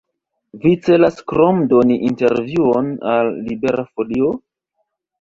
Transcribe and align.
Vi 0.63 0.71
celas 0.87 1.19
krom 1.33 1.61
doni 1.75 1.99
intervjuon 2.09 2.91
al 3.15 3.33
Libera 3.39 3.89
Folio? 3.95 4.37